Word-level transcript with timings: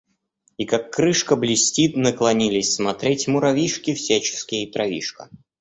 И 0.57 0.65
как 0.65 0.89
крышка 0.91 1.35
блестит 1.35 1.95
наклонились 1.95 2.73
смотреть 2.73 3.27
муравьишки 3.27 3.93
всяческие 3.93 4.63
и 4.63 4.71
травишка. 4.71 5.29